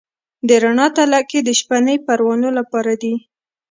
[0.47, 3.13] د رڼا تلکې د شپنۍ پروانو لپاره دي؟